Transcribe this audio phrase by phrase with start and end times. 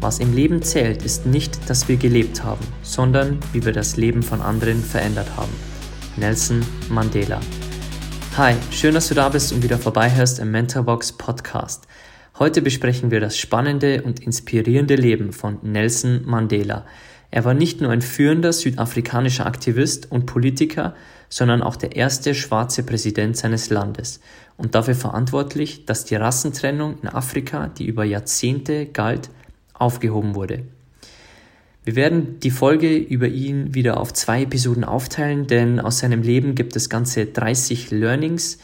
[0.00, 4.22] Was im Leben zählt, ist nicht, dass wir gelebt haben, sondern wie wir das Leben
[4.22, 5.52] von anderen verändert haben.
[6.16, 7.40] Nelson Mandela.
[8.36, 11.88] Hi, schön, dass du da bist und wieder vorbeihörst im Mentorbox Podcast.
[12.38, 16.86] Heute besprechen wir das spannende und inspirierende Leben von Nelson Mandela.
[17.32, 20.94] Er war nicht nur ein führender südafrikanischer Aktivist und Politiker,
[21.28, 24.20] sondern auch der erste schwarze Präsident seines Landes
[24.56, 29.28] und dafür verantwortlich, dass die Rassentrennung in Afrika, die über Jahrzehnte galt,
[29.78, 30.64] aufgehoben wurde.
[31.84, 36.54] Wir werden die Folge über ihn wieder auf zwei Episoden aufteilen, denn aus seinem Leben
[36.54, 38.58] gibt es ganze 30 Learnings.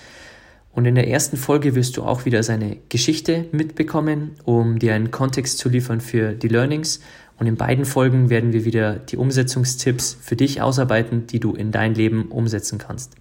[0.73, 5.11] Und in der ersten Folge wirst du auch wieder seine Geschichte mitbekommen, um dir einen
[5.11, 7.01] Kontext zu liefern für die Learnings.
[7.39, 11.73] Und in beiden Folgen werden wir wieder die Umsetzungstipps für dich ausarbeiten, die du in
[11.73, 13.15] dein Leben umsetzen kannst.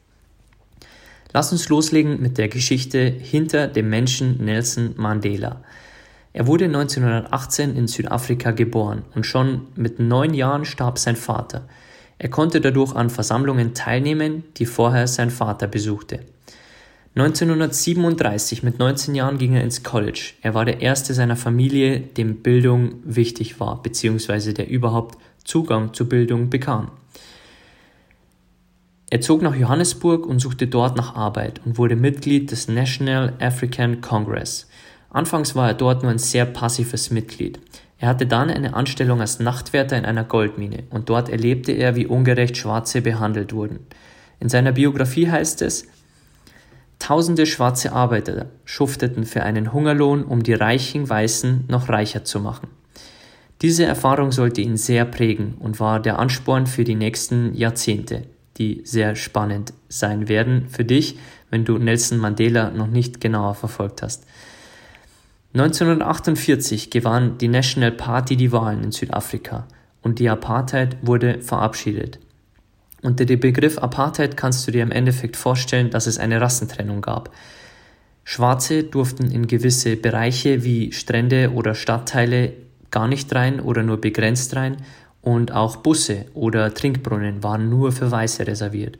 [1.31, 5.63] Lass uns loslegen mit der Geschichte hinter dem Menschen Nelson Mandela.
[6.33, 11.67] Er wurde 1918 in Südafrika geboren und schon mit neun Jahren starb sein Vater.
[12.17, 16.21] Er konnte dadurch an Versammlungen teilnehmen, die vorher sein Vater besuchte.
[17.15, 20.33] 1937 mit 19 Jahren ging er ins College.
[20.41, 26.09] Er war der erste seiner Familie, dem Bildung wichtig war, beziehungsweise der überhaupt Zugang zu
[26.09, 26.89] Bildung bekam.
[29.11, 34.01] Er zog nach Johannesburg und suchte dort nach Arbeit und wurde Mitglied des National African
[34.01, 34.67] Congress.
[35.13, 37.59] Anfangs war er dort nur ein sehr passives Mitglied.
[37.99, 42.07] Er hatte dann eine Anstellung als Nachtwärter in einer Goldmine und dort erlebte er, wie
[42.07, 43.79] ungerecht Schwarze behandelt wurden.
[44.41, 45.87] In seiner Biografie heißt es,
[46.99, 52.69] Tausende schwarze Arbeiter schufteten für einen Hungerlohn, um die reichen Weißen noch reicher zu machen.
[53.61, 58.23] Diese Erfahrung sollte ihn sehr prägen und war der Ansporn für die nächsten Jahrzehnte,
[58.57, 61.17] die sehr spannend sein werden für dich,
[61.49, 64.25] wenn du Nelson Mandela noch nicht genauer verfolgt hast.
[65.53, 69.67] 1948 gewann die National Party die Wahlen in Südafrika
[70.01, 72.19] und die Apartheid wurde verabschiedet.
[73.03, 77.31] Unter dem Begriff Apartheid kannst du dir im Endeffekt vorstellen, dass es eine Rassentrennung gab.
[78.23, 82.53] Schwarze durften in gewisse Bereiche wie Strände oder Stadtteile
[82.89, 84.77] gar nicht rein oder nur begrenzt rein
[85.21, 88.97] und auch Busse oder Trinkbrunnen waren nur für Weiße reserviert.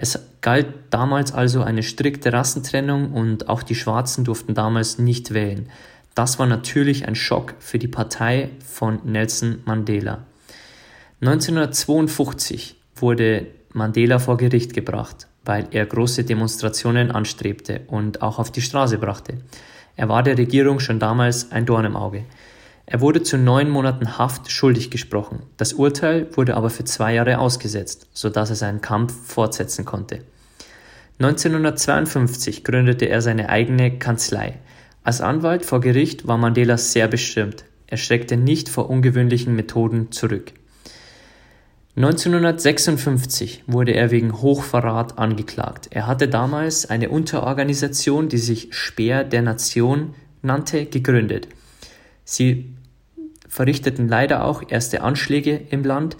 [0.00, 5.68] Es galt damals also eine strikte Rassentrennung und auch die Schwarzen durften damals nicht wählen.
[6.14, 10.20] Das war natürlich ein Schock für die Partei von Nelson Mandela.
[11.20, 18.62] 1952 wurde Mandela vor Gericht gebracht, weil er große Demonstrationen anstrebte und auch auf die
[18.62, 19.38] Straße brachte.
[19.96, 22.22] Er war der Regierung schon damals ein Dorn im Auge.
[22.90, 25.42] Er wurde zu neun Monaten Haft schuldig gesprochen.
[25.58, 30.20] Das Urteil wurde aber für zwei Jahre ausgesetzt, sodass er seinen Kampf fortsetzen konnte.
[31.18, 34.54] 1952 gründete er seine eigene Kanzlei.
[35.04, 37.66] Als Anwalt vor Gericht war Mandela sehr bestimmt.
[37.88, 40.54] Er schreckte nicht vor ungewöhnlichen Methoden zurück.
[41.94, 45.88] 1956 wurde er wegen Hochverrat angeklagt.
[45.90, 51.48] Er hatte damals eine Unterorganisation, die sich Speer der Nation nannte, gegründet.
[52.24, 52.74] Sie
[53.48, 56.16] verrichteten leider auch erste Anschläge im Land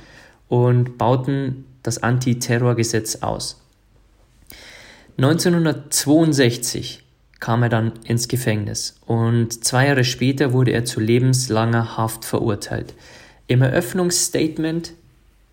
[0.49, 3.63] und bauten das Antiterrorgesetz aus.
[5.19, 7.03] 1962
[7.41, 12.95] kam er dann ins Gefängnis und zwei Jahre später wurde er zu lebenslanger Haft verurteilt.
[13.47, 14.93] Im Eröffnungsstatement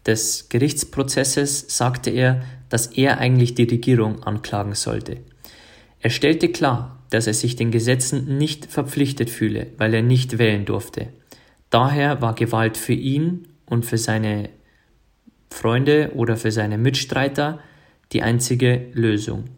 [0.05, 5.17] des Gerichtsprozesses sagte er, dass er eigentlich die Regierung anklagen sollte.
[5.99, 10.65] Er stellte klar, dass er sich den Gesetzen nicht verpflichtet fühle, weil er nicht wählen
[10.65, 11.07] durfte.
[11.75, 14.47] Daher war Gewalt für ihn und für seine
[15.49, 17.59] Freunde oder für seine Mitstreiter
[18.13, 19.49] die einzige Lösung.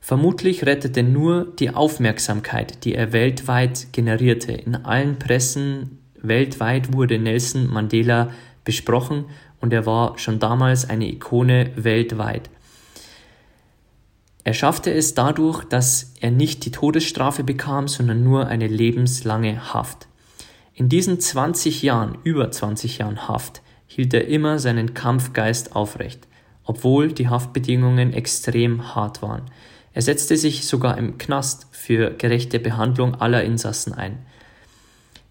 [0.00, 4.52] Vermutlich rettete nur die Aufmerksamkeit, die er weltweit generierte.
[4.52, 8.30] In allen Pressen weltweit wurde Nelson Mandela
[8.64, 9.26] besprochen
[9.60, 12.48] und er war schon damals eine Ikone weltweit.
[14.44, 20.08] Er schaffte es dadurch, dass er nicht die Todesstrafe bekam, sondern nur eine lebenslange Haft.
[20.74, 26.26] In diesen 20 Jahren, über 20 Jahren Haft, hielt er immer seinen Kampfgeist aufrecht.
[26.64, 29.42] obwohl die Haftbedingungen extrem hart waren.
[29.92, 34.18] Er setzte sich sogar im Knast für gerechte Behandlung aller Insassen ein.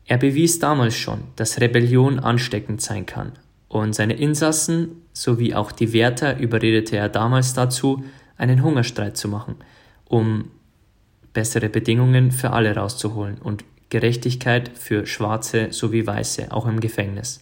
[0.06, 3.34] Er bewies damals schon, dass Rebellion ansteckend sein kann,
[3.68, 8.04] und seine Insassen sowie auch die Wärter überredete er damals dazu,
[8.38, 9.56] einen Hungerstreit zu machen,
[10.06, 10.52] um
[11.34, 13.64] bessere Bedingungen für alle rauszuholen und
[13.94, 17.42] Gerechtigkeit für Schwarze sowie Weiße, auch im Gefängnis.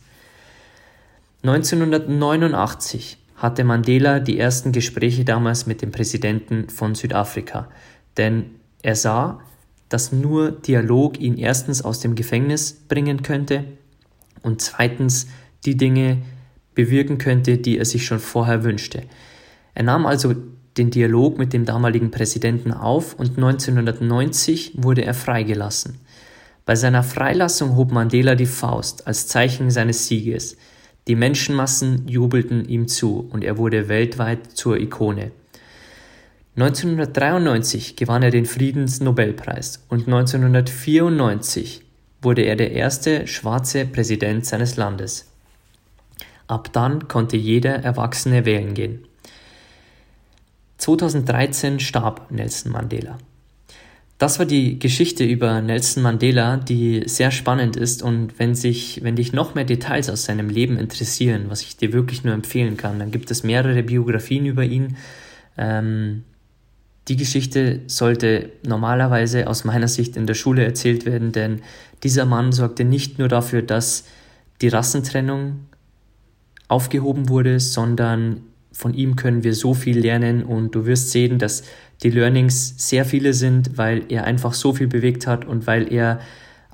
[1.43, 7.69] 1989 hatte Mandela die ersten Gespräche damals mit dem Präsidenten von Südafrika,
[8.17, 8.51] denn
[8.83, 9.39] er sah,
[9.87, 13.63] dass nur Dialog ihn erstens aus dem Gefängnis bringen könnte
[14.43, 15.27] und zweitens
[15.65, 16.17] die Dinge
[16.75, 19.03] bewirken könnte, die er sich schon vorher wünschte.
[19.73, 20.35] Er nahm also
[20.77, 25.97] den Dialog mit dem damaligen Präsidenten auf und 1990 wurde er freigelassen.
[26.65, 30.57] Bei seiner Freilassung hob Mandela die Faust als Zeichen seines Sieges.
[31.07, 35.31] Die Menschenmassen jubelten ihm zu und er wurde weltweit zur Ikone.
[36.55, 41.81] 1993 gewann er den Friedensnobelpreis und 1994
[42.21, 45.31] wurde er der erste schwarze Präsident seines Landes.
[46.47, 49.05] Ab dann konnte jeder Erwachsene wählen gehen.
[50.77, 53.17] 2013 starb Nelson Mandela.
[54.21, 59.15] Das war die Geschichte über Nelson Mandela, die sehr spannend ist und wenn sich, wenn
[59.15, 62.99] dich noch mehr Details aus seinem Leben interessieren, was ich dir wirklich nur empfehlen kann,
[62.99, 64.95] dann gibt es mehrere Biografien über ihn.
[65.57, 66.23] Ähm,
[67.07, 71.61] die Geschichte sollte normalerweise aus meiner Sicht in der Schule erzählt werden, denn
[72.03, 74.05] dieser Mann sorgte nicht nur dafür, dass
[74.61, 75.61] die Rassentrennung
[76.67, 81.63] aufgehoben wurde, sondern von ihm können wir so viel lernen und du wirst sehen, dass
[82.03, 86.19] die Learnings sehr viele sind, weil er einfach so viel bewegt hat und weil er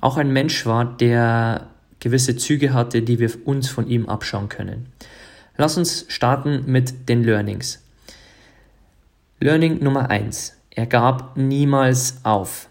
[0.00, 1.68] auch ein Mensch war, der
[2.00, 4.86] gewisse Züge hatte, die wir uns von ihm abschauen können.
[5.56, 7.82] Lass uns starten mit den Learnings.
[9.40, 12.68] Learning Nummer eins: Er gab niemals auf.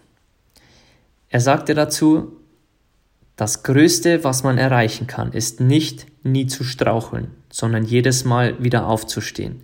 [1.28, 2.32] Er sagte dazu,
[3.36, 7.28] das Größte, was man erreichen kann, ist nicht nie zu straucheln,
[7.58, 9.62] sondern jedes Mal wieder aufzustehen.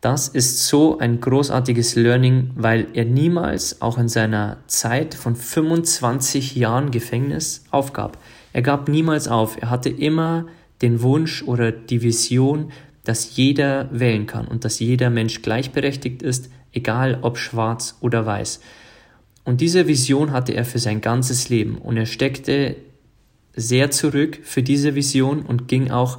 [0.00, 6.56] Das ist so ein großartiges Learning, weil er niemals auch in seiner Zeit von 25
[6.56, 8.18] Jahren Gefängnis aufgab.
[8.52, 9.56] Er gab niemals auf.
[9.62, 10.46] Er hatte immer
[10.82, 12.72] den Wunsch oder die Vision,
[13.04, 18.60] dass jeder wählen kann und dass jeder Mensch gleichberechtigt ist, egal ob schwarz oder weiß.
[19.44, 22.74] Und diese Vision hatte er für sein ganzes Leben und er steckte
[23.54, 26.18] sehr zurück für diese Vision und ging auch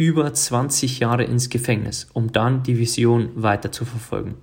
[0.00, 4.36] über 20 Jahre ins Gefängnis, um dann die Vision weiter zu verfolgen.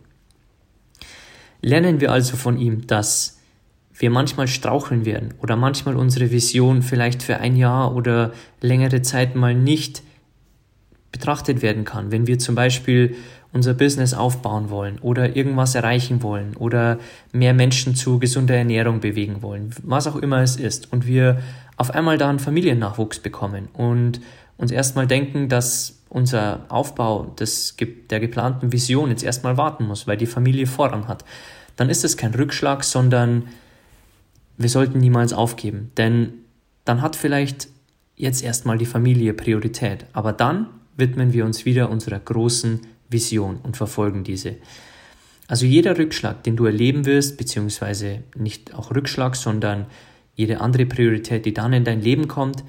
[1.64, 3.40] Lernen wir also von ihm, dass
[3.92, 9.36] wir manchmal straucheln werden oder manchmal unsere Vision vielleicht für ein Jahr oder längere Zeit
[9.36, 10.04] mal nicht
[11.12, 12.12] betrachtet werden kann.
[12.12, 13.16] Wenn wir zum Beispiel
[13.52, 17.00] unser Business aufbauen wollen oder irgendwas erreichen wollen oder
[17.32, 21.42] mehr Menschen zu gesunder Ernährung bewegen wollen, was auch immer es ist, und wir
[21.78, 24.22] auf einmal da einen Familiennachwuchs bekommen und
[24.58, 27.76] uns erstmal denken, dass unser Aufbau des,
[28.10, 31.26] der geplanten Vision jetzt erstmal warten muss, weil die Familie Vorrang hat,
[31.76, 33.50] dann ist es kein Rückschlag, sondern
[34.58, 35.92] wir sollten niemals aufgeben.
[35.98, 36.34] Denn
[36.86, 37.68] dann hat vielleicht
[38.16, 40.06] jetzt erstmal die Familie Priorität.
[40.14, 44.56] Aber dann widmen wir uns wieder unserer großen Vision und verfolgen diese.
[45.48, 49.86] Also jeder Rückschlag, den du erleben wirst, beziehungsweise nicht auch Rückschlag, sondern
[50.36, 52.64] jede andere Priorität, die dann in dein Leben kommt,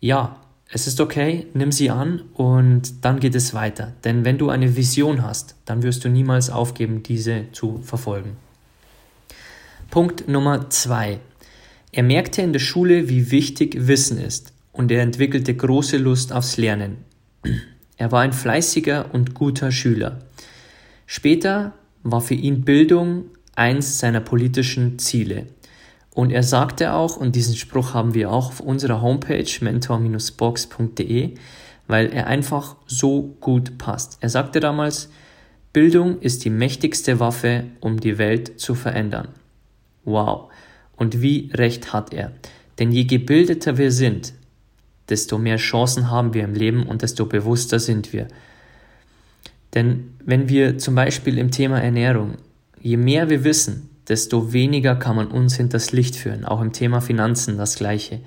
[0.00, 0.36] ja,
[0.68, 3.92] es ist okay, nimm sie an und dann geht es weiter.
[4.04, 8.36] Denn wenn du eine Vision hast, dann wirst du niemals aufgeben, diese zu verfolgen.
[9.90, 11.20] Punkt Nummer zwei.
[11.92, 16.56] Er merkte in der Schule, wie wichtig Wissen ist und er entwickelte große Lust aufs
[16.56, 16.98] Lernen.
[17.96, 20.18] Er war ein fleißiger und guter Schüler.
[21.06, 25.46] Später war für ihn Bildung eins seiner politischen Ziele.
[26.16, 31.34] Und er sagte auch, und diesen Spruch haben wir auch auf unserer Homepage mentor-box.de,
[31.88, 34.16] weil er einfach so gut passt.
[34.22, 35.10] Er sagte damals,
[35.74, 39.28] Bildung ist die mächtigste Waffe, um die Welt zu verändern.
[40.06, 40.50] Wow.
[40.96, 42.32] Und wie recht hat er?
[42.78, 44.32] Denn je gebildeter wir sind,
[45.10, 48.28] desto mehr Chancen haben wir im Leben und desto bewusster sind wir.
[49.74, 52.36] Denn wenn wir zum Beispiel im Thema Ernährung,
[52.80, 56.44] je mehr wir wissen, desto weniger kann man uns hinters Licht führen.
[56.44, 58.20] Auch im Thema Finanzen das Gleiche.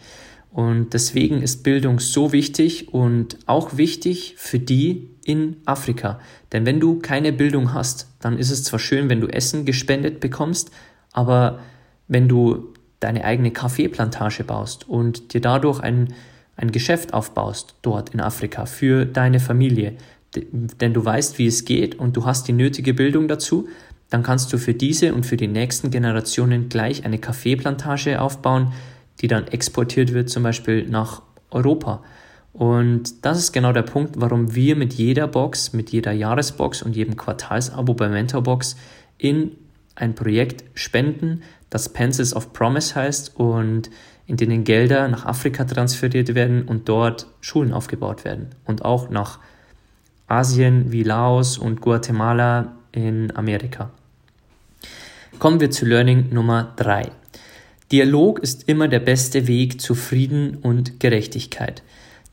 [0.51, 6.19] Und deswegen ist Bildung so wichtig und auch wichtig für die in Afrika.
[6.51, 10.19] Denn wenn du keine Bildung hast, dann ist es zwar schön, wenn du Essen gespendet
[10.19, 10.71] bekommst,
[11.11, 11.59] aber
[12.07, 16.13] wenn du deine eigene Kaffeeplantage baust und dir dadurch ein,
[16.55, 19.95] ein Geschäft aufbaust dort in Afrika für deine Familie,
[20.35, 23.67] denn du weißt, wie es geht und du hast die nötige Bildung dazu,
[24.09, 28.73] dann kannst du für diese und für die nächsten Generationen gleich eine Kaffeeplantage aufbauen,
[29.21, 32.01] die dann exportiert wird, zum Beispiel nach Europa.
[32.53, 36.95] Und das ist genau der Punkt, warum wir mit jeder Box, mit jeder Jahresbox und
[36.95, 38.75] jedem Quartalsabo bei Mentorbox
[39.17, 39.51] in
[39.95, 43.89] ein Projekt spenden, das Pencils of Promise heißt und
[44.25, 49.39] in denen Gelder nach Afrika transferiert werden und dort Schulen aufgebaut werden und auch nach
[50.27, 53.91] Asien wie Laos und Guatemala in Amerika.
[55.37, 57.11] Kommen wir zu Learning Nummer 3.
[57.91, 61.81] Dialog ist immer der beste Weg zu Frieden und Gerechtigkeit.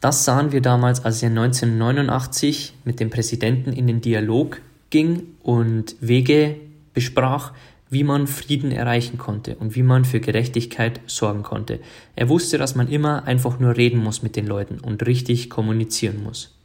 [0.01, 4.61] Das sahen wir damals, als er 1989 mit dem Präsidenten in den Dialog
[4.91, 6.57] ging und Wege
[6.95, 7.53] besprach,
[7.91, 11.79] wie man Frieden erreichen konnte und wie man für Gerechtigkeit sorgen konnte.
[12.17, 16.25] Er wusste, dass man immer einfach nur reden muss mit den Leuten und richtig kommunizieren
[16.25, 16.57] muss.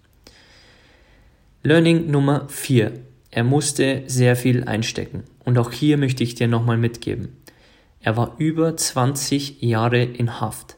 [1.62, 2.94] Learning Nummer 4.
[3.30, 5.24] Er musste sehr viel einstecken.
[5.44, 7.38] Und auch hier möchte ich dir nochmal mitgeben.
[8.00, 10.78] Er war über 20 Jahre in Haft.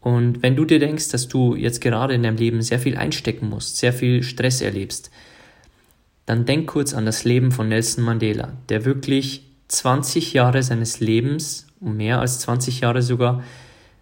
[0.00, 3.48] Und wenn du dir denkst, dass du jetzt gerade in deinem Leben sehr viel einstecken
[3.48, 5.10] musst, sehr viel Stress erlebst,
[6.26, 11.66] dann denk kurz an das Leben von Nelson Mandela, der wirklich 20 Jahre seines Lebens,
[11.80, 13.42] mehr als 20 Jahre sogar,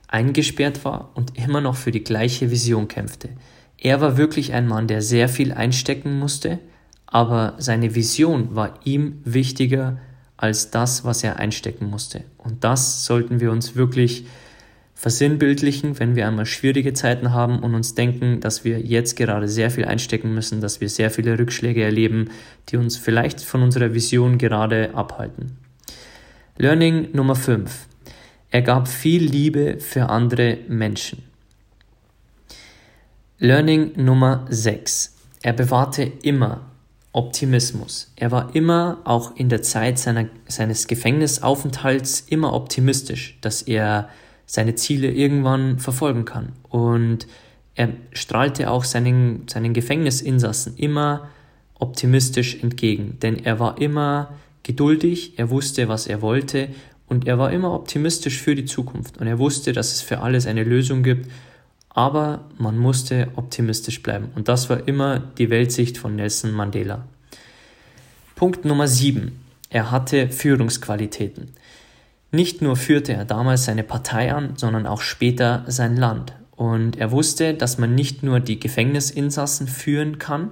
[0.08, 3.28] eingesperrt war und immer noch für die gleiche Vision kämpfte.
[3.76, 6.58] Er war wirklich ein Mann, der sehr viel einstecken musste,
[7.10, 9.98] aber seine Vision war ihm wichtiger
[10.36, 12.24] als das, was er einstecken musste.
[12.38, 14.24] Und das sollten wir uns wirklich
[14.94, 19.70] versinnbildlichen, wenn wir einmal schwierige Zeiten haben und uns denken, dass wir jetzt gerade sehr
[19.70, 22.30] viel einstecken müssen, dass wir sehr viele Rückschläge erleben,
[22.68, 25.56] die uns vielleicht von unserer Vision gerade abhalten.
[26.58, 27.86] Learning Nummer 5.
[28.50, 31.22] Er gab viel Liebe für andere Menschen.
[33.38, 35.16] Learning Nummer 6.
[35.42, 36.69] Er bewahrte immer
[37.12, 38.12] Optimismus.
[38.16, 44.08] Er war immer, auch in der Zeit seiner, seines Gefängnisaufenthalts, immer optimistisch, dass er
[44.46, 46.52] seine Ziele irgendwann verfolgen kann.
[46.68, 47.26] Und
[47.74, 51.28] er strahlte auch seinen, seinen Gefängnisinsassen immer
[51.80, 56.68] optimistisch entgegen, denn er war immer geduldig, er wusste, was er wollte
[57.06, 60.46] und er war immer optimistisch für die Zukunft und er wusste, dass es für alles
[60.46, 61.30] eine Lösung gibt,
[61.90, 67.04] aber man musste optimistisch bleiben und das war immer die Weltsicht von Nelson Mandela.
[68.36, 69.32] Punkt Nummer 7.
[69.68, 71.52] Er hatte Führungsqualitäten.
[72.32, 76.32] Nicht nur führte er damals seine Partei an, sondern auch später sein Land.
[76.56, 80.50] Und er wusste, dass man nicht nur die Gefängnisinsassen führen kann,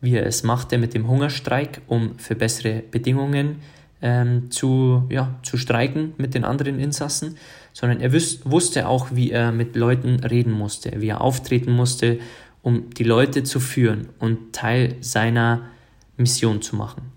[0.00, 3.62] wie er es machte mit dem Hungerstreik, um für bessere Bedingungen
[4.02, 7.36] ähm, zu, ja, zu streiken mit den anderen Insassen,
[7.74, 12.20] sondern er wusste auch, wie er mit Leuten reden musste, wie er auftreten musste,
[12.62, 15.68] um die Leute zu führen und Teil seiner
[16.16, 17.12] Mission zu machen.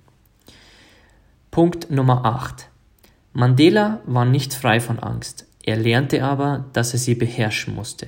[1.51, 2.69] Punkt Nummer 8.
[3.33, 5.45] Mandela war nicht frei von Angst.
[5.63, 8.07] Er lernte aber, dass er sie beherrschen musste.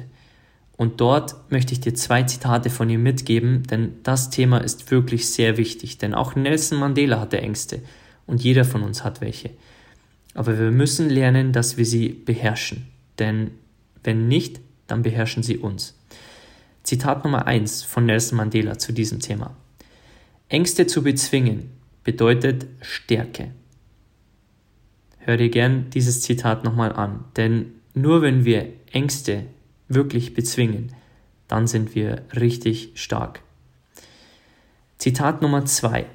[0.75, 5.29] Und dort möchte ich dir zwei Zitate von ihm mitgeben, denn das Thema ist wirklich
[5.29, 5.97] sehr wichtig.
[5.99, 7.81] Denn auch Nelson Mandela hatte Ängste
[8.25, 9.51] und jeder von uns hat welche.
[10.33, 12.87] Aber wir müssen lernen, dass wir sie beherrschen.
[13.17, 13.51] Denn
[14.03, 15.97] wenn nicht, dann beherrschen sie uns.
[16.83, 19.55] Zitat Nummer eins von Nelson Mandela zu diesem Thema.
[20.47, 21.69] Ängste zu bezwingen
[22.03, 23.51] bedeutet Stärke.
[25.19, 29.45] Hör dir gern dieses Zitat nochmal an, denn nur wenn wir Ängste
[29.87, 30.93] wirklich bezwingen,
[31.47, 33.41] dann sind wir richtig stark.
[34.97, 36.05] Zitat Nummer zwei.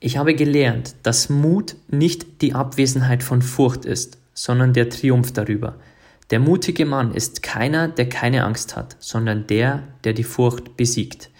[0.00, 5.76] Ich habe gelernt, dass Mut nicht die Abwesenheit von Furcht ist, sondern der Triumph darüber.
[6.30, 11.30] Der mutige Mann ist keiner, der keine Angst hat, sondern der, der die Furcht besiegt.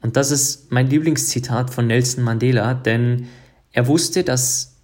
[0.00, 3.28] Und das ist mein Lieblingszitat von Nelson Mandela, denn
[3.72, 4.76] er wusste, dass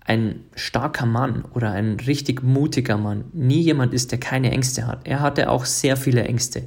[0.00, 5.06] ein starker Mann oder ein richtig mutiger Mann nie jemand ist, der keine Ängste hat.
[5.06, 6.64] Er hatte auch sehr viele Ängste,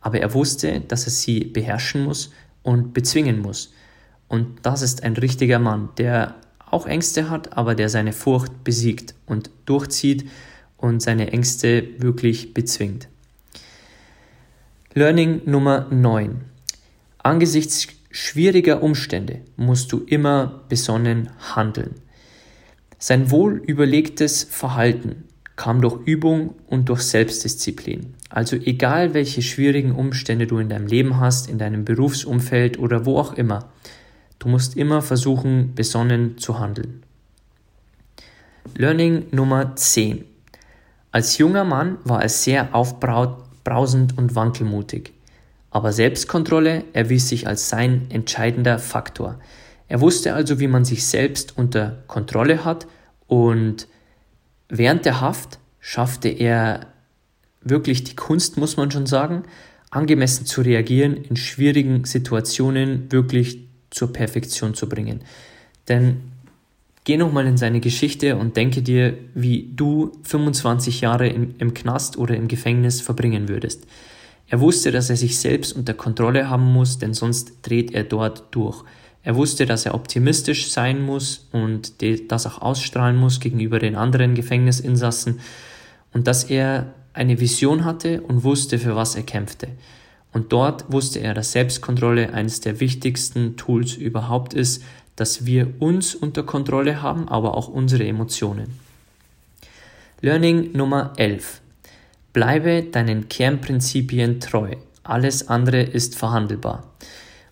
[0.00, 2.32] aber er wusste, dass er sie beherrschen muss
[2.62, 3.74] und bezwingen muss.
[4.28, 6.34] Und das ist ein richtiger Mann, der
[6.70, 10.28] auch Ängste hat, aber der seine Furcht besiegt und durchzieht
[10.76, 13.08] und seine Ängste wirklich bezwingt.
[14.94, 16.40] Learning Nummer 9.
[17.18, 21.94] Angesichts schwieriger Umstände musst du immer besonnen handeln.
[22.98, 25.24] Sein wohl überlegtes Verhalten
[25.56, 28.14] kam durch Übung und durch Selbstdisziplin.
[28.30, 33.18] Also egal welche schwierigen Umstände du in deinem Leben hast, in deinem Berufsumfeld oder wo
[33.18, 33.70] auch immer,
[34.38, 37.02] du musst immer versuchen, besonnen zu handeln.
[38.76, 40.24] Learning Nummer 10.
[41.10, 45.12] Als junger Mann war er sehr aufbrausend und wankelmutig.
[45.70, 49.38] Aber Selbstkontrolle erwies sich als sein entscheidender Faktor.
[49.88, 52.86] Er wusste also, wie man sich selbst unter Kontrolle hat
[53.26, 53.88] und
[54.68, 56.86] während der Haft schaffte er
[57.62, 59.44] wirklich die Kunst, muss man schon sagen,
[59.90, 65.20] angemessen zu reagieren, in schwierigen Situationen wirklich zur Perfektion zu bringen.
[65.88, 66.20] Denn
[67.04, 72.18] geh nochmal in seine Geschichte und denke dir, wie du 25 Jahre im, im Knast
[72.18, 73.86] oder im Gefängnis verbringen würdest.
[74.48, 78.44] Er wusste, dass er sich selbst unter Kontrolle haben muss, denn sonst dreht er dort
[78.50, 78.82] durch.
[79.22, 84.34] Er wusste, dass er optimistisch sein muss und das auch ausstrahlen muss gegenüber den anderen
[84.34, 85.40] Gefängnisinsassen
[86.12, 89.68] und dass er eine Vision hatte und wusste, für was er kämpfte.
[90.32, 94.82] Und dort wusste er, dass Selbstkontrolle eines der wichtigsten Tools überhaupt ist,
[95.16, 98.78] dass wir uns unter Kontrolle haben, aber auch unsere Emotionen.
[100.20, 101.60] Learning Nummer 11.
[102.32, 104.76] Bleibe deinen Kernprinzipien treu.
[105.02, 106.84] Alles andere ist verhandelbar.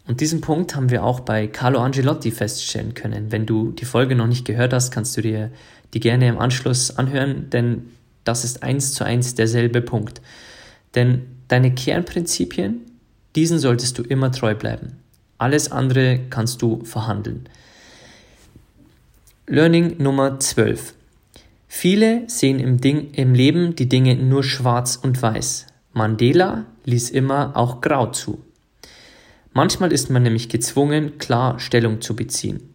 [0.06, 3.32] Und diesen Punkt haben wir auch bei Carlo Angelotti feststellen können.
[3.32, 5.50] Wenn du die Folge noch nicht gehört hast, kannst du dir
[5.94, 7.90] die gerne im Anschluss anhören, denn
[8.24, 10.20] das ist eins zu eins derselbe Punkt.
[10.94, 12.80] Denn deine Kernprinzipien,
[13.34, 14.98] diesen solltest du immer treu bleiben.
[15.38, 17.48] Alles andere kannst du verhandeln.
[19.46, 20.94] Learning Nummer 12.
[21.68, 25.66] Viele sehen im, Ding, im Leben die Dinge nur schwarz und weiß.
[25.92, 28.42] Mandela ließ immer auch grau zu.
[29.52, 32.74] Manchmal ist man nämlich gezwungen, klar Stellung zu beziehen.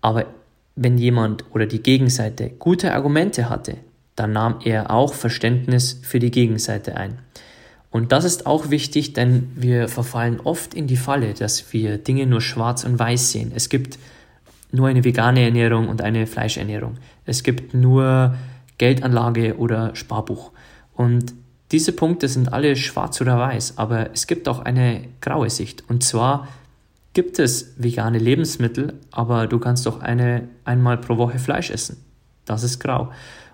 [0.00, 0.26] Aber
[0.74, 3.76] wenn jemand oder die Gegenseite gute Argumente hatte,
[4.16, 7.18] dann nahm er auch Verständnis für die Gegenseite ein.
[7.90, 12.26] Und das ist auch wichtig, denn wir verfallen oft in die Falle, dass wir Dinge
[12.26, 13.52] nur schwarz und weiß sehen.
[13.54, 13.98] Es gibt
[14.70, 16.96] nur eine vegane Ernährung und eine Fleischernährung.
[17.26, 18.34] Es gibt nur
[18.78, 20.52] Geldanlage oder Sparbuch.
[20.94, 21.34] Und
[21.70, 25.84] diese Punkte sind alle schwarz oder weiß, aber es gibt auch eine graue Sicht.
[25.88, 26.48] Und zwar
[27.12, 31.98] gibt es vegane Lebensmittel, aber du kannst doch eine einmal pro Woche Fleisch essen.
[32.46, 33.10] Das ist grau.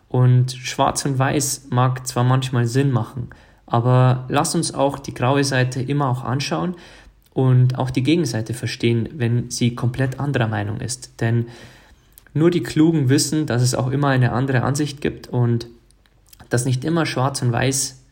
[0.09, 3.29] Und schwarz und weiß mag zwar manchmal Sinn machen,
[3.66, 6.77] aber lass uns auch die graue Seite immer auch anschauen
[7.35, 11.21] und auch die Gegenseite verstehen, wenn sie komplett anderer Meinung ist.
[11.21, 11.47] Denn
[12.33, 15.66] nur die Klugen wissen, dass es auch immer eine andere Ansicht gibt und
[16.49, 18.03] dass nicht immer schwarz und weiß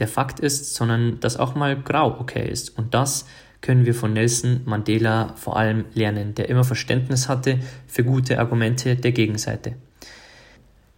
[0.00, 2.76] der Fakt ist, sondern dass auch mal grau okay ist.
[2.76, 3.26] Und das
[3.60, 8.96] können wir von Nelson Mandela vor allem lernen, der immer Verständnis hatte für gute Argumente
[8.96, 9.74] der Gegenseite.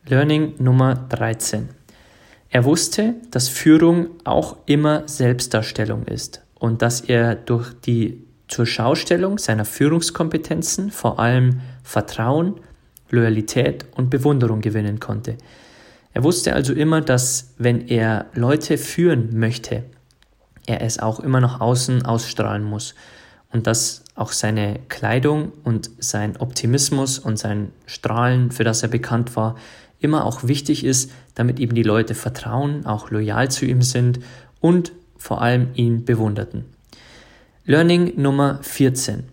[0.08, 1.68] Learning Nummer 13.
[2.48, 9.38] Er wusste, dass Führung auch immer Selbstdarstellung ist und dass er durch die zur Schaustellung
[9.38, 12.60] seiner Führungskompetenzen vor allem Vertrauen,
[13.10, 15.38] Loyalität und Bewunderung gewinnen konnte.
[16.14, 19.82] Er wusste also immer, dass wenn er Leute führen möchte,
[20.66, 22.94] er es auch immer nach außen ausstrahlen muss
[23.52, 29.34] und dass auch seine Kleidung und sein Optimismus und sein Strahlen, für das er bekannt
[29.34, 29.56] war,
[29.98, 34.20] immer auch wichtig ist, damit eben die Leute vertrauen, auch loyal zu ihm sind
[34.60, 36.64] und vor allem ihn bewunderten.
[37.64, 39.24] Learning Nummer 14.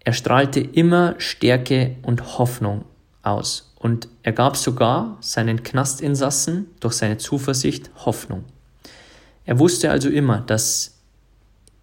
[0.00, 2.84] Er strahlte immer Stärke und Hoffnung
[3.22, 8.44] aus und er gab sogar seinen Knastinsassen durch seine Zuversicht Hoffnung.
[9.44, 10.98] Er wusste also immer, dass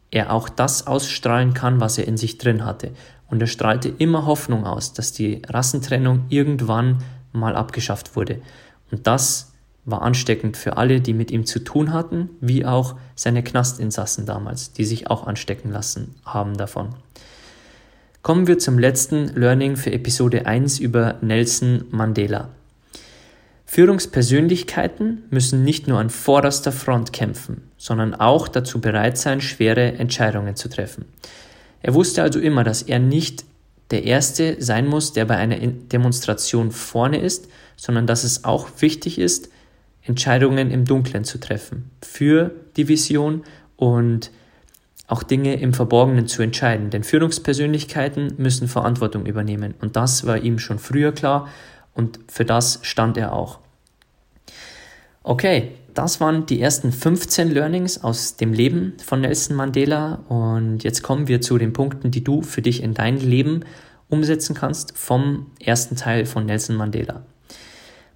[0.09, 2.91] er auch das ausstrahlen kann, was er in sich drin hatte.
[3.29, 8.41] Und er strahlte immer Hoffnung aus, dass die Rassentrennung irgendwann mal abgeschafft wurde.
[8.91, 9.53] Und das
[9.85, 14.73] war ansteckend für alle, die mit ihm zu tun hatten, wie auch seine Knastinsassen damals,
[14.73, 16.89] die sich auch anstecken lassen haben davon.
[18.21, 22.49] Kommen wir zum letzten Learning für Episode 1 über Nelson Mandela.
[23.65, 30.55] Führungspersönlichkeiten müssen nicht nur an vorderster Front kämpfen, sondern auch dazu bereit sein, schwere Entscheidungen
[30.55, 31.05] zu treffen.
[31.81, 33.45] Er wusste also immer, dass er nicht
[33.91, 39.19] der Erste sein muss, der bei einer Demonstration vorne ist, sondern dass es auch wichtig
[39.19, 39.49] ist,
[40.03, 43.43] Entscheidungen im Dunkeln zu treffen für die Vision
[43.75, 44.31] und
[45.07, 46.89] auch Dinge im Verborgenen zu entscheiden.
[46.89, 51.49] Denn Führungspersönlichkeiten müssen Verantwortung übernehmen und das war ihm schon früher klar
[51.93, 53.59] und für das stand er auch.
[55.23, 61.03] Okay, das waren die ersten 15 Learnings aus dem Leben von Nelson Mandela und jetzt
[61.03, 63.65] kommen wir zu den Punkten, die du für dich in dein Leben
[64.09, 67.23] umsetzen kannst vom ersten Teil von Nelson Mandela.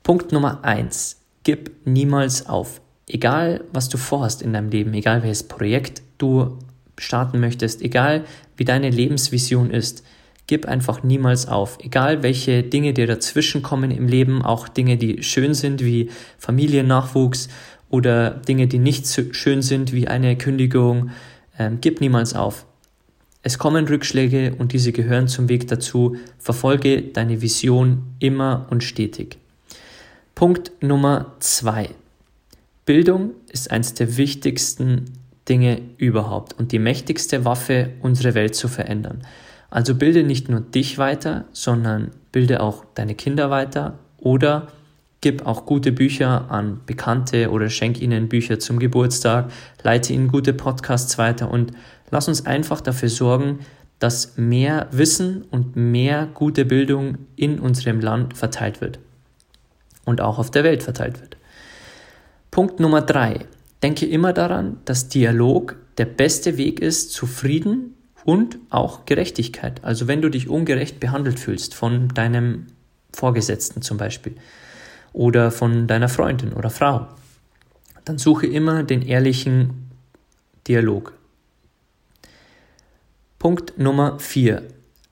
[0.04, 1.22] Punkt Nummer 1.
[1.44, 2.82] Gib niemals auf.
[3.08, 6.58] Egal, was du vorhast in deinem Leben, egal welches Projekt du
[6.98, 8.26] starten möchtest, egal
[8.58, 10.04] wie deine Lebensvision ist,
[10.48, 11.80] Gib einfach niemals auf.
[11.82, 17.50] Egal welche Dinge dir dazwischen kommen im Leben, auch Dinge, die schön sind wie Familiennachwuchs
[17.90, 21.10] oder Dinge, die nicht so schön sind, wie eine Kündigung.
[21.58, 22.66] Ähm, gib niemals auf.
[23.42, 26.18] Es kommen Rückschläge und diese gehören zum Weg dazu.
[26.40, 29.38] Verfolge deine Vision immer und stetig.
[30.34, 31.90] Punkt Nummer zwei.
[32.86, 35.06] Bildung ist eines der wichtigsten
[35.48, 39.22] Dinge überhaupt und die mächtigste Waffe, unsere Welt zu verändern.
[39.76, 44.68] Also bilde nicht nur dich weiter, sondern bilde auch deine Kinder weiter oder
[45.20, 49.52] gib auch gute Bücher an Bekannte oder schenk ihnen Bücher zum Geburtstag,
[49.84, 51.74] leite ihnen gute Podcasts weiter und
[52.10, 53.60] lass uns einfach dafür sorgen,
[54.00, 59.00] dass mehr Wissen und mehr gute Bildung in unserem Land verteilt wird
[60.06, 61.36] und auch auf der Welt verteilt wird.
[62.50, 63.40] Punkt Nummer drei.
[63.84, 67.95] Denke immer daran, dass Dialog der beste Weg ist zu Frieden
[68.26, 69.84] und auch Gerechtigkeit.
[69.84, 72.68] Also wenn du dich ungerecht behandelt fühlst von deinem
[73.14, 74.36] Vorgesetzten zum Beispiel,
[75.16, 77.08] oder von deiner Freundin oder Frau.
[78.04, 79.90] Dann suche immer den ehrlichen
[80.68, 81.14] Dialog.
[83.40, 84.62] Punkt Nummer 4.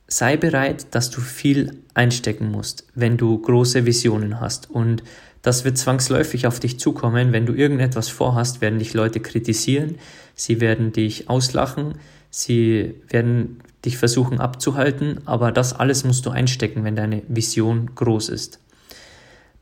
[0.08, 4.69] Sei bereit, dass du viel einstecken musst, wenn du große Visionen hast.
[4.69, 5.04] Und
[5.41, 7.32] das wird zwangsläufig auf dich zukommen.
[7.32, 9.95] Wenn du irgendetwas vorhast, werden dich Leute kritisieren,
[10.36, 11.95] sie werden dich auslachen,
[12.33, 18.29] sie werden dich versuchen abzuhalten, aber das alles musst du einstecken, wenn deine Vision groß
[18.29, 18.59] ist.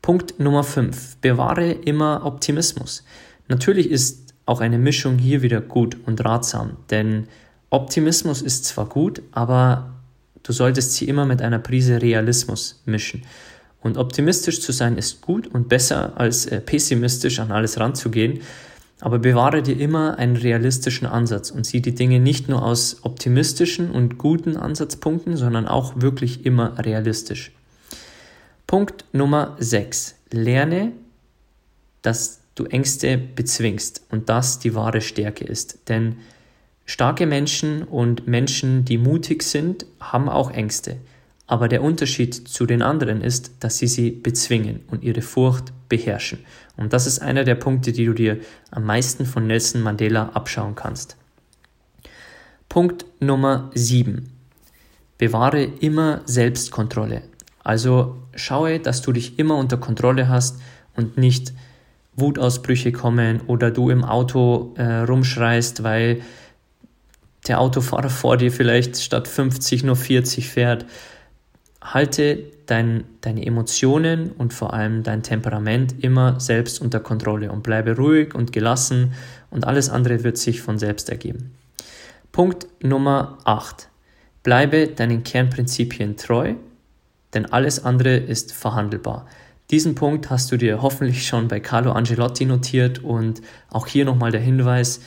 [0.00, 1.18] Punkt Nummer 5.
[1.18, 3.04] Bewahre immer Optimismus.
[3.48, 7.28] Natürlich ist auch eine Mischung hier wieder gut und ratsam, denn
[7.70, 9.92] Optimismus ist zwar gut, aber
[10.42, 13.22] du solltest sie immer mit einer Prise Realismus mischen.
[13.82, 18.40] Und optimistisch zu sein ist gut und besser als äh, pessimistisch an alles ranzugehen,
[19.02, 23.90] aber bewahre dir immer einen realistischen Ansatz und sieh die Dinge nicht nur aus optimistischen
[23.90, 27.50] und guten Ansatzpunkten, sondern auch wirklich immer realistisch.
[28.68, 30.14] Punkt Nummer 6.
[30.30, 30.92] Lerne,
[32.02, 35.88] dass du Ängste bezwingst und das die wahre Stärke ist.
[35.88, 36.18] Denn
[36.86, 40.98] starke Menschen und Menschen, die mutig sind, haben auch Ängste.
[41.52, 46.38] Aber der Unterschied zu den anderen ist, dass sie sie bezwingen und ihre Furcht beherrschen.
[46.78, 48.38] Und das ist einer der Punkte, die du dir
[48.70, 51.18] am meisten von Nelson Mandela abschauen kannst.
[52.70, 54.30] Punkt Nummer 7.
[55.18, 57.20] Bewahre immer Selbstkontrolle.
[57.62, 60.58] Also schaue, dass du dich immer unter Kontrolle hast
[60.96, 61.52] und nicht
[62.16, 66.22] Wutausbrüche kommen oder du im Auto äh, rumschreist, weil
[67.46, 70.86] der Autofahrer vor dir vielleicht statt 50 nur 40 fährt.
[71.82, 77.96] Halte dein, deine Emotionen und vor allem dein Temperament immer selbst unter Kontrolle und bleibe
[77.96, 79.12] ruhig und gelassen
[79.50, 81.54] und alles andere wird sich von selbst ergeben.
[82.30, 83.88] Punkt Nummer 8.
[84.42, 86.54] Bleibe deinen Kernprinzipien treu
[87.34, 89.26] denn alles andere ist verhandelbar.
[89.70, 93.40] Diesen Punkt hast du dir hoffentlich schon bei Carlo Angelotti notiert und
[93.70, 95.00] auch hier nochmal der Hinweis,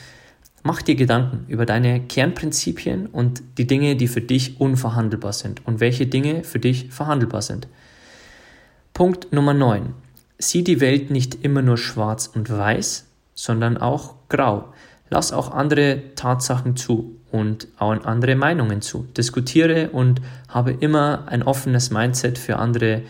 [0.66, 5.78] mach dir Gedanken über deine Kernprinzipien und die Dinge, die für dich unverhandelbar sind und
[5.78, 7.68] welche Dinge für dich verhandelbar sind.
[8.92, 9.94] Punkt Nummer 9.
[10.38, 14.72] Sieh die Welt nicht immer nur schwarz und weiß, sondern auch grau.
[15.08, 19.06] Lass auch andere Tatsachen zu und auch andere Meinungen zu.
[19.16, 23.02] Diskutiere und habe immer ein offenes Mindset für andere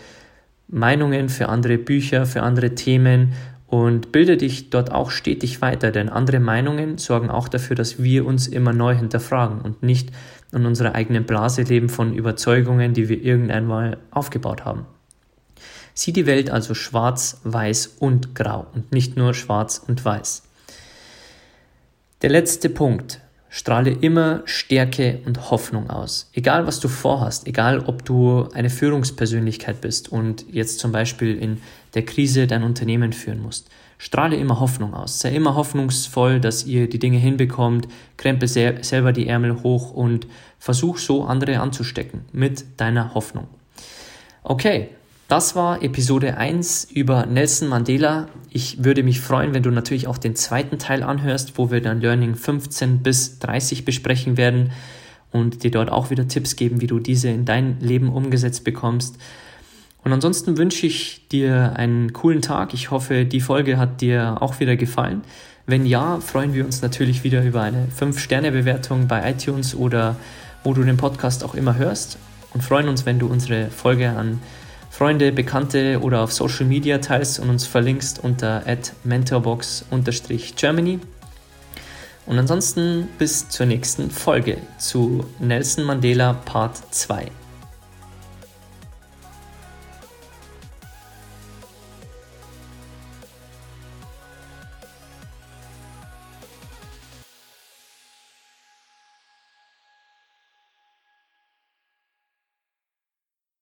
[0.67, 3.33] Meinungen, für andere Bücher, für andere Themen
[3.67, 8.25] und bilde dich dort auch stetig weiter, denn andere Meinungen sorgen auch dafür, dass wir
[8.25, 10.09] uns immer neu hinterfragen und nicht
[10.53, 14.85] in unserer eigenen Blase leben von Überzeugungen, die wir irgendwann mal aufgebaut haben.
[15.93, 20.43] Sieh die Welt also schwarz, weiß und grau und nicht nur schwarz und weiß.
[22.21, 23.21] Der letzte Punkt.
[23.49, 26.29] Strahle immer Stärke und Hoffnung aus.
[26.33, 31.61] Egal was du vorhast, egal ob du eine Führungspersönlichkeit bist und jetzt zum Beispiel in
[31.97, 33.71] der Krise dein Unternehmen führen musst.
[33.97, 35.19] Strahle immer Hoffnung aus.
[35.19, 37.87] Sei immer hoffnungsvoll, dass ihr die Dinge hinbekommt.
[38.17, 40.27] Krempel selber die Ärmel hoch und
[40.59, 43.47] versuch so andere anzustecken mit deiner Hoffnung.
[44.43, 44.89] Okay,
[45.27, 48.27] das war Episode 1 über Nelson Mandela.
[48.51, 51.99] Ich würde mich freuen, wenn du natürlich auch den zweiten Teil anhörst, wo wir dann
[51.99, 54.71] Learning 15 bis 30 besprechen werden
[55.31, 59.17] und dir dort auch wieder Tipps geben, wie du diese in dein Leben umgesetzt bekommst.
[60.07, 62.73] Und ansonsten wünsche ich dir einen coolen Tag.
[62.73, 65.21] Ich hoffe, die Folge hat dir auch wieder gefallen.
[65.65, 70.15] Wenn ja, freuen wir uns natürlich wieder über eine 5-Sterne-Bewertung bei iTunes oder
[70.63, 72.17] wo du den Podcast auch immer hörst
[72.53, 74.39] und freuen uns, wenn du unsere Folge an
[74.89, 78.63] Freunde, Bekannte oder auf Social Media teilst und uns verlinkst unter
[79.03, 80.99] mentorbox-germany.
[82.25, 87.29] Und ansonsten bis zur nächsten Folge zu Nelson Mandela Part 2.